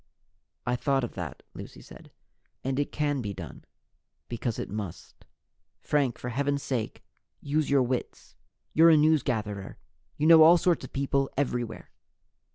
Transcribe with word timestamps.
"I 0.65 0.75
thought 0.75 1.03
of 1.03 1.13
that," 1.13 1.43
Lucy 1.53 1.79
said, 1.79 2.09
"and 2.63 2.79
it 2.79 2.91
can 2.91 3.21
be 3.21 3.35
done, 3.35 3.65
because 4.29 4.57
it 4.57 4.67
must. 4.67 5.25
Frank, 5.79 6.17
for 6.17 6.29
heaven's 6.29 6.63
sake, 6.63 7.03
use 7.39 7.69
your 7.69 7.83
wits! 7.83 8.35
You're 8.73 8.89
a 8.89 8.97
newsgatherer. 8.97 9.75
You 10.17 10.25
know 10.25 10.41
all 10.41 10.57
sorts 10.57 10.83
of 10.83 10.91
people 10.91 11.29
everywhere." 11.37 11.91